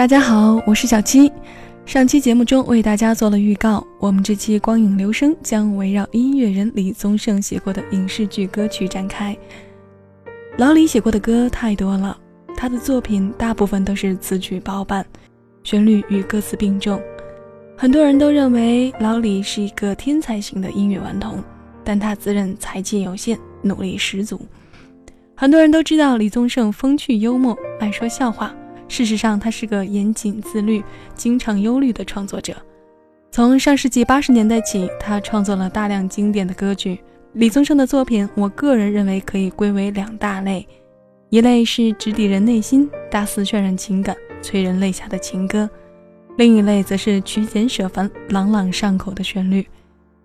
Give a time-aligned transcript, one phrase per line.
[0.00, 1.30] 大家好，我是小七。
[1.84, 9.36] 上期节目中为大家做了预告，我们这期光影留声将围绕音乐人李宗盛写过的影视剧歌曲展开。
[10.56, 12.18] 老李写过的歌太多了，
[12.56, 15.04] 他的作品大部分都是词曲包办，
[15.64, 16.98] 旋律与歌词并重。
[17.76, 21.44] 很多人都认为老李是一个天才型的音乐顽童，
[21.84, 24.40] 但他自认才气有限，努力十足。
[25.36, 28.50] 很多人都知道李宗盛风趣幽默，爱说笑话。
[28.90, 30.82] 事实上，他是个严谨自律、
[31.14, 32.52] 经常忧虑的创作者。
[33.30, 36.98] 从上世纪八十年代起，他创作了大量经典的歌曲。
[37.34, 40.66] 李宗盛的作品，我个人认为可以归为两大类：
[41.28, 45.68] 一类是直抵人内心、大肆渲染情感、催人泪下的情歌；
[46.36, 49.64] 另一类则是曲简舍繁、朗朗上口的旋律。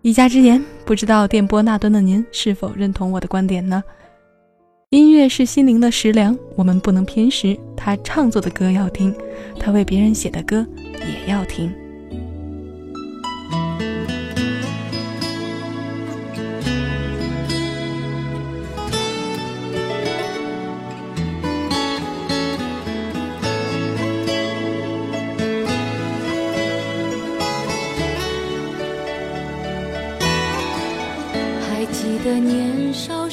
[0.01, 3.83] 一家之言，不知道电波那端的您是否认同我的观点呢？
[4.91, 7.57] 音乐是心灵的食粮，我们不能偏食。
[7.75, 9.13] 他创作的歌要听，
[9.59, 10.65] 他为别人写的歌
[10.99, 11.73] 也要听。
[31.67, 33.24] 还记得年少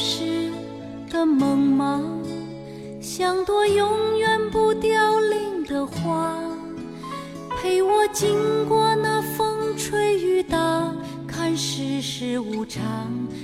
[12.24, 12.80] 世无常，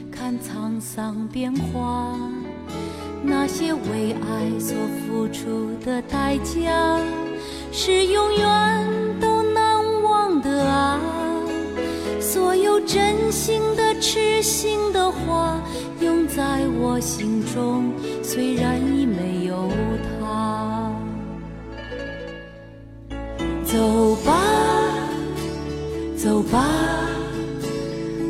[0.09, 2.17] 看沧桑变化。
[3.25, 7.01] 那些为爱所付出的代价，
[7.73, 11.01] 是永远都难忘的啊！
[12.21, 15.61] 所有真心的、痴心的话。
[16.01, 17.93] 永在我心中，
[18.23, 19.69] 虽然已没有
[20.21, 20.93] 他。
[23.65, 24.41] 走吧，
[26.17, 26.65] 走吧，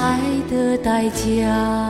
[0.00, 0.18] 爱
[0.48, 1.89] 的代价。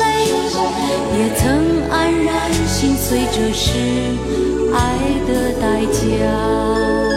[1.17, 1.43] 也曾
[1.89, 1.91] 黯
[2.25, 2.31] 然
[2.67, 3.69] 心碎，这是
[4.73, 4.77] 爱
[5.27, 5.29] 的
[5.59, 5.99] 代价。《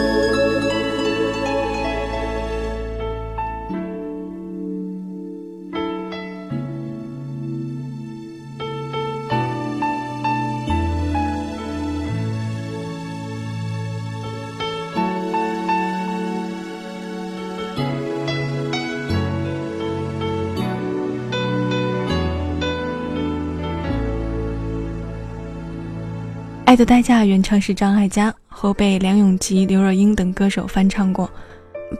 [26.75, 31.29] 的代价》原唱是张艾嘉，后被梁咏琪、刘若英等歌手翻唱过，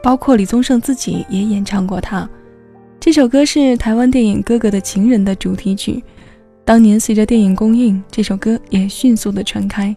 [0.03, 2.27] 包括李宗盛自己也演唱过它。
[2.99, 6.03] 这首歌是台湾电影《哥哥的情人》的主题曲。
[6.65, 9.95] 当年随着电影公映，这首歌也迅速的传开。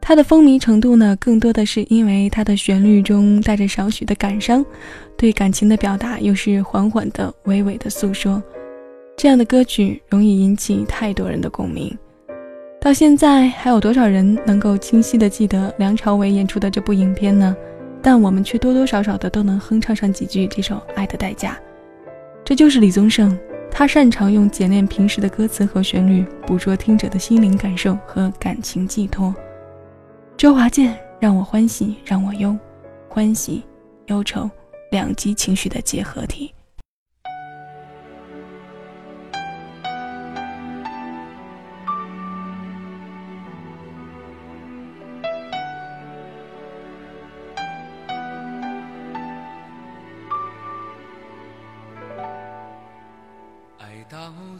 [0.00, 4.64] 它的风靡程度呢，更多的是因为它的旋律中带着少许的感伤，
[5.16, 8.42] 对感情的表达又是缓缓的、娓娓的诉说。
[9.16, 11.96] 这样的歌曲容易引起太多人的共鸣。
[12.86, 17.56] 到现在还有多少人能够清晰的记得梁朝伟演出的这部影片呢？
[18.00, 21.58] 但我们却多多少少的都能哼唱上几句这首《爱的代价》。
[22.44, 23.36] 这就是李宗盛，
[23.72, 29.34] 他擅长用简练平实的歌词和旋律，捕捉听者的心灵感受和感情寄托。
[30.36, 32.56] 周华健让我欢喜让我忧，
[33.08, 33.64] 欢喜
[34.06, 34.48] 忧愁
[34.92, 36.54] 两极情绪的结合体。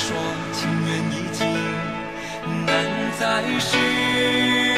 [0.00, 0.16] 说
[0.54, 1.46] 情缘已尽，
[2.64, 2.68] 难
[3.18, 4.69] 再续。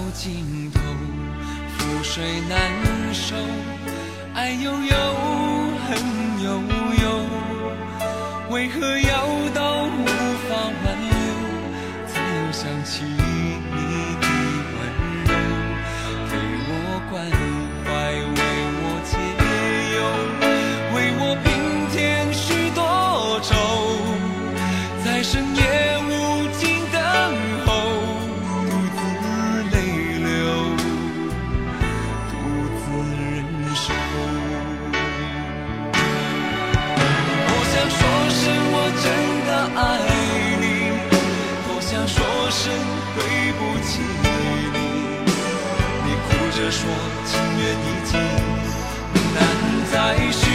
[0.00, 0.80] 到尽头
[1.76, 2.58] 覆水难
[3.12, 3.36] 收
[4.32, 4.96] 爱悠悠
[5.86, 6.48] 恨悠
[7.02, 7.04] 悠
[8.48, 10.06] 为何要到无
[10.48, 11.20] 法挽留？
[12.08, 13.19] 才又想起
[42.50, 42.72] 声
[43.14, 44.00] 对不起
[44.72, 44.78] 你。
[46.04, 46.90] 你哭着说
[47.24, 48.10] 情缘已尽
[49.34, 49.38] 难
[49.92, 49.94] 再
[50.32, 50.49] 续。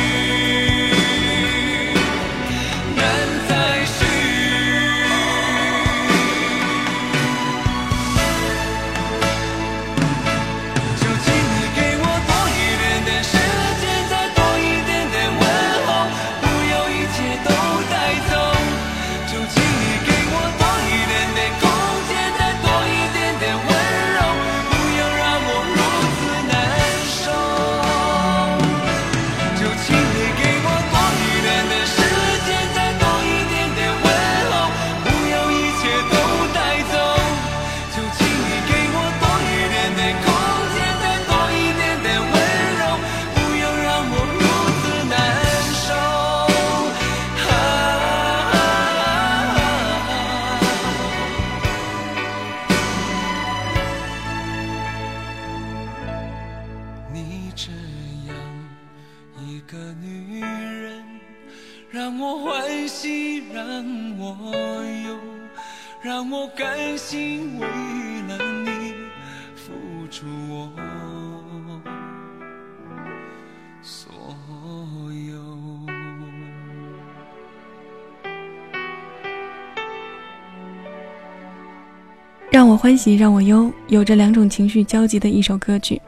[82.76, 86.02] 欢喜让我忧，有着两种情绪交集的一首歌曲，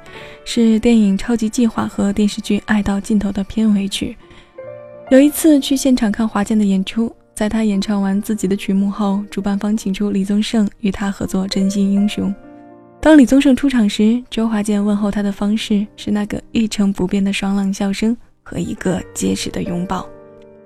[0.43, 4.15] 是电影《超级计划》和电视剧《爱到尽头》的片尾曲。
[5.09, 12.29] 有一次去现场看华健的演出，在他演唱完自己的曲目后，主办方请出李宗盛与他合作《真心英雄》。
[12.99, 20.07] 当李宗盛出场时，周华健问候他的方式是那个一成不变的爽朗笑声和一个结实的拥抱。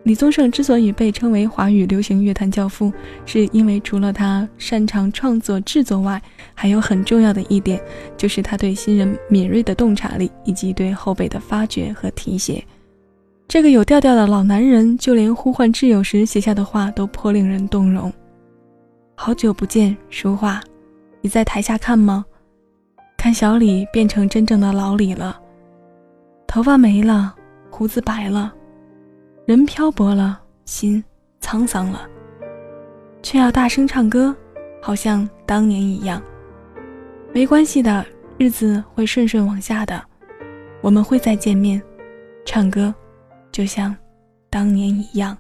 [0.03, 2.91] 李宗盛之所以被称为华语流行乐坛教父，
[3.24, 6.20] 是因为除了他擅长创作制作外，
[6.55, 7.79] 还有很重要的一点，
[8.17, 12.63] 就是他对新人敏锐的洞察力以及对后辈的发掘和提携。
[13.48, 18.12] 这个有调调的老男人，就连呼唤挚友时写下的话都颇令人动容。
[19.13, 20.60] 好久不见，书画，
[21.22, 22.25] 你在台下看吗？
[23.17, 25.39] 看小李变成真正的老李了，
[26.48, 27.36] 头发没了，
[27.70, 28.51] 胡子白了。
[29.51, 31.03] 人漂泊了，心
[31.41, 32.08] 沧桑了，
[33.22, 34.34] 却要大声唱歌，
[34.81, 36.24] 好像当年一样。
[37.34, 38.05] 没关系的，
[38.38, 40.01] 日子会顺顺往下的，
[40.79, 41.84] 我们会再见面，
[42.46, 42.96] 唱歌，
[43.51, 43.93] 就像
[44.50, 45.38] 当年一样。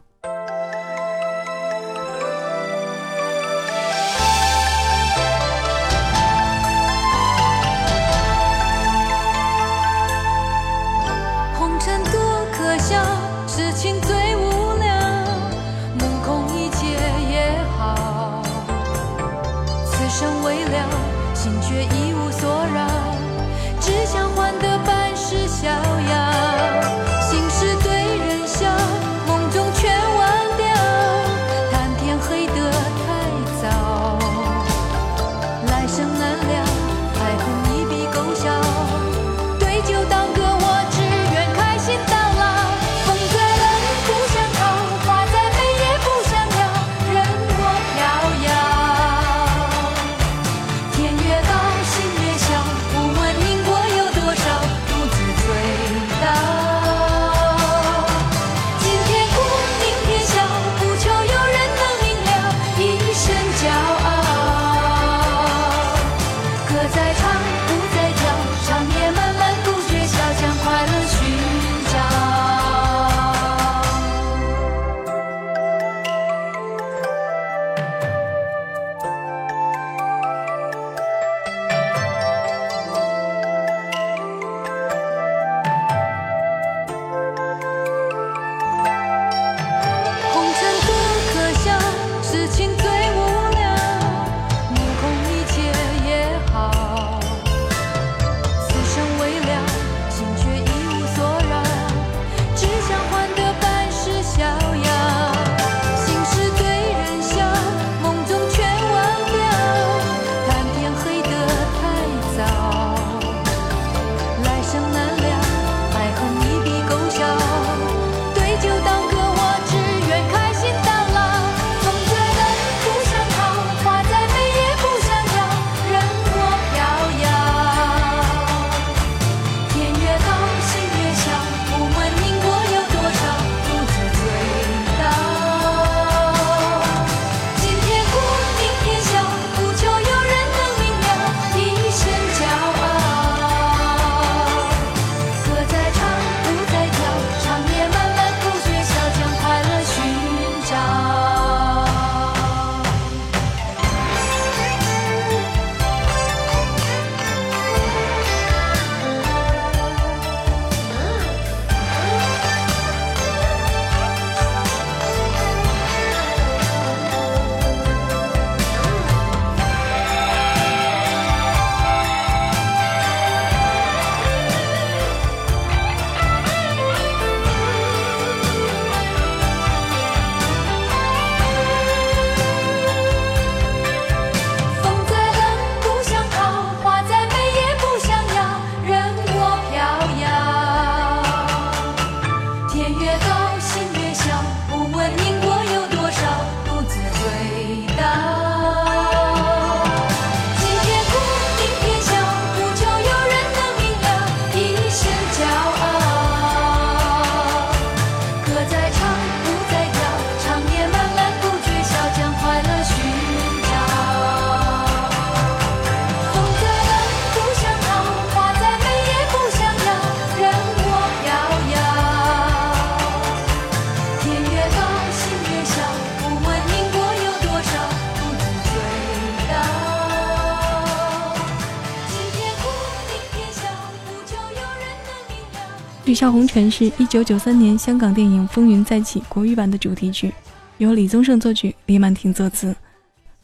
[236.17, 240.31] 《笑红尘》是一九九三年香港电影《风云再起》国语版的主题曲，
[240.77, 242.75] 由李宗盛作曲，李曼婷作词。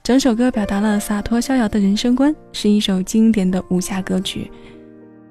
[0.04, 4.52] 整首歌表达了洒脱逍遥的人生观，是一首经典的武侠歌曲。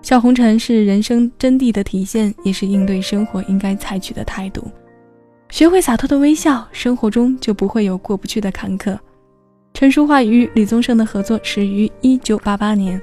[0.08, 4.66] 《笑红尘》是人生真谛的体现，也是应对生活应该采取的态度。
[5.50, 8.98] 学会洒脱的微笑，生活中就不会有过不去的坎坷。
[9.74, 13.00] 陈淑桦与李宗盛的合作始于一九八八年。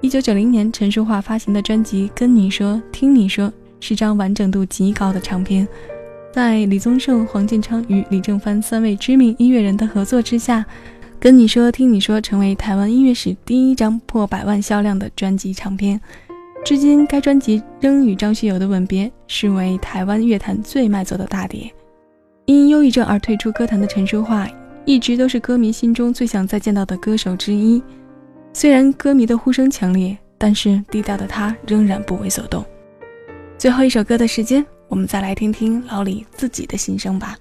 [0.00, 3.48] 一九九零年，陈淑桦发行的专辑《跟你说，听你说》
[3.86, 5.68] 是张完整度极高的唱片。
[6.32, 10.60] 在李宗盛、黄建昌与李正帆三位知名音乐人的合作之下，
[11.20, 16.00] 《跟你说，听你说》成为台湾音乐史第一张破百万销量的专辑唱片。
[16.64, 21.70] 至今，该专辑仍与张学友的《吻别》视为台湾乐坛最卖座的大碟。
[22.46, 24.50] 因忧郁症而退出歌坛的陈淑桦，
[24.86, 27.82] 一直都是歌迷心中最想再见到的歌手之一。
[28.54, 32.64] 虽然歌迷的呼声强烈，但是低调的他仍然不为所动。
[33.64, 37.34] 最后一首歌的时间，我们再来听听老李自己的心声吧。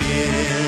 [0.00, 0.67] 们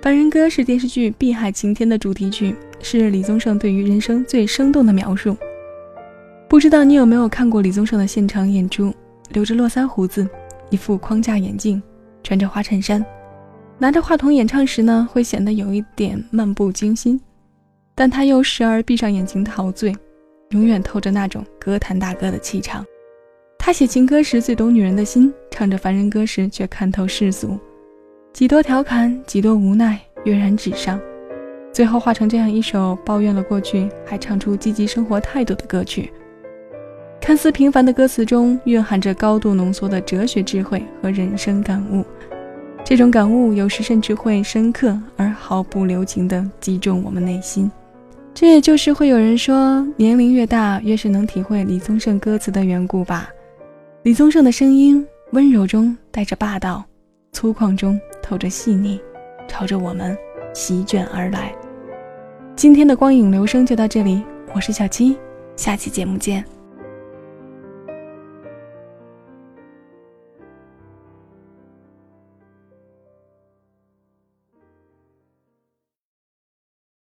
[0.00, 5.36] 凡人歌》是电视剧《碧海晴天》的主题曲，是李宗盛对于人生最生动的描述。
[6.48, 8.94] 不知道你有没有看过李宗盛的现场演出？
[9.30, 10.26] 留着络腮胡子，
[10.70, 11.82] 一副框架眼镜，
[12.22, 13.04] 穿着花衬衫，
[13.76, 17.20] 拿着话筒演唱时呢，会显得有一点漫不经心，
[17.96, 19.92] 但他又时而闭上眼睛陶醉，
[20.50, 22.86] 永远透着那种歌坛大哥的气场。
[23.58, 27.58] 他写情歌时最懂女人的心，唱着凡人歌时却看透世俗，
[28.38, 31.00] 几多调侃，几多无奈，跃然纸上。
[31.72, 36.12] 最后化成这样一首抱怨了过去，还唱出积极生活态度的歌曲。
[37.20, 42.04] 看似平凡的歌词中，蕴含着高度浓缩的哲学智慧和人生感悟。
[42.84, 47.68] 这种感悟有时甚至会深刻而毫不留情地击中我们内心。
[48.32, 53.28] 这也就是会有人说，年龄越大，越是能体会李宗盛歌词的缘故吧。
[54.04, 56.84] 李宗盛的声音温柔中带着霸道，
[57.32, 59.00] 粗犷中透着细腻，
[59.46, 60.16] 朝着我们
[60.52, 61.54] 席卷而来。
[62.56, 65.16] 今天的光影留声就到这里，我是小七，
[65.56, 66.44] 下期节目见。